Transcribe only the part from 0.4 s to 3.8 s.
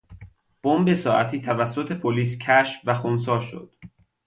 بمب ساعتی توسط پلیس کشف و خنثی شد.